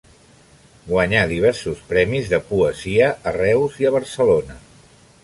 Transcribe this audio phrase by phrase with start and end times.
[0.91, 4.57] Guanyà diversos premis de poesia a Reus i a Barcelona.